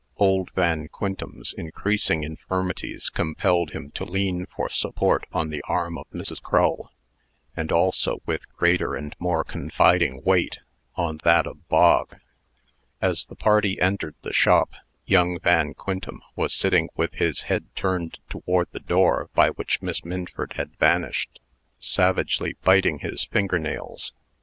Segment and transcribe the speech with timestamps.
[0.17, 6.09] Old Van Quintem's increasing infirmities compelled him to lean for support on the arm of
[6.09, 6.41] Mrs.
[6.41, 6.91] Crull,
[7.55, 10.57] and also with greater and more confiding weight,
[10.95, 12.15] on that of Bog.
[12.99, 14.71] As the party entered the shop,
[15.05, 20.03] young Van Quintem was sitting with his head turned toward the door by which Miss
[20.03, 21.39] Minford had vanished,
[21.79, 24.13] savagely biting his finger nails.